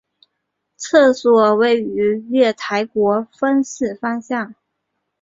[0.77, 4.55] 厕所位于月台国分寺方向。